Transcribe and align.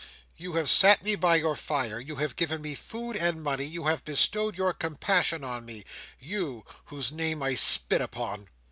"You 0.35 0.53
have 0.53 0.67
sat 0.67 1.03
me 1.03 1.13
by 1.13 1.35
your 1.35 1.55
fire; 1.55 1.99
you 1.99 2.15
have 2.15 2.35
given 2.35 2.63
me 2.63 2.73
food 2.73 3.15
and 3.15 3.43
money; 3.43 3.65
you 3.65 3.85
have 3.85 4.03
bestowed 4.03 4.57
your 4.57 4.73
compassion 4.73 5.43
on 5.43 5.63
me! 5.63 5.83
You! 6.19 6.65
whose 6.85 7.11
name 7.11 7.43
I 7.43 7.53
spit 7.53 8.01
upon!" 8.01 8.47